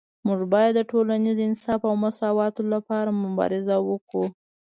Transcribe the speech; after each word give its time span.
موږ 0.27 0.39
باید 0.53 0.73
د 0.75 0.81
ټولنیز 0.91 1.37
انصاف 1.47 1.81
او 1.89 1.93
مساوات 2.03 2.55
لپاره 2.73 3.09
مبارزه 3.23 3.75
وکړو 3.89 4.23